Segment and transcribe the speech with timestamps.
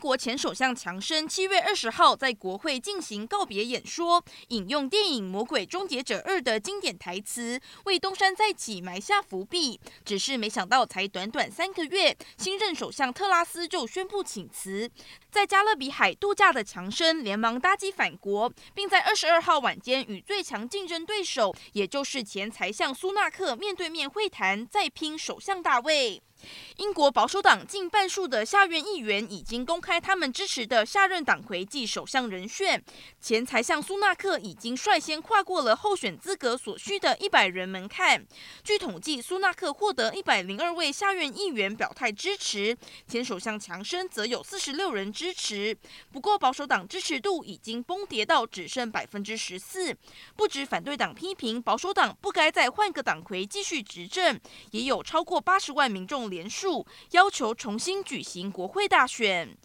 [0.00, 9.78] 国前首相强生七月二十号在国会进行告别演说，引用电影《魔鬼终结者二》的经典台词，为东山再起埋下伏笔。
[10.02, 14.90] 只是没想到，才短短三个月，新任首相特拉斯就宣布请辞。
[15.30, 26.22] 在加勒比海度假的强生连忙搭机返国，并在二十二号晚间与最强竞争对手，也就是前财相苏纳克面对面会谈，再拼首相大位。
[26.76, 32.82] 英国保守党近半数的下院议员已经公开他们支持的下任党魁及首相人选。
[33.20, 38.24] 前财相苏纳克已经率先跨过了候选资格所需的一百人门槛。
[38.62, 42.76] 据统计，苏纳克获得一百零二位下院议员表态支持，
[43.06, 45.76] 前首相强生则有四十六人支持。
[46.12, 49.94] 不过，保守党支持度已经崩跌到只剩百分之十四。
[50.36, 56.29] 不止反对党批评保守党不该再换个党魁继续执政，也有超过八十万民众。
[56.30, 59.58] 连署要求重新举行国会大选。